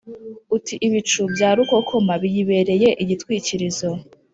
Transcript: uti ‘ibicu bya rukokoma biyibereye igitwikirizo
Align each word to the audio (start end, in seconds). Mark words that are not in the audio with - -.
uti 0.55 0.75
‘ibicu 0.87 1.21
bya 1.33 1.49
rukokoma 1.57 2.13
biyibereye 2.21 2.89
igitwikirizo 3.03 3.89